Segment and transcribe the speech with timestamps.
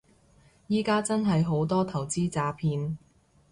[0.67, 2.95] 而家真係好多投資詐騙